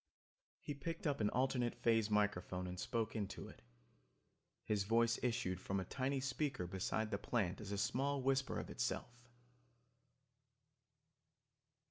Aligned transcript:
He 0.59 0.73
picked 0.73 1.05
up 1.05 1.21
an 1.21 1.29
alternate 1.29 1.75
phase 1.75 2.09
microphone 2.09 2.65
and 2.65 2.79
spoke 2.79 3.15
into 3.15 3.47
it. 3.47 3.61
His 4.63 4.83
voice 4.83 5.19
issued 5.21 5.61
from 5.61 5.79
a 5.79 5.85
tiny 5.85 6.19
speaker 6.19 6.65
beside 6.65 7.11
the 7.11 7.19
plant 7.19 7.61
as 7.61 7.71
a 7.71 7.77
small 7.77 8.19
whisper 8.19 8.57
of 8.59 8.71
itself. 8.71 9.11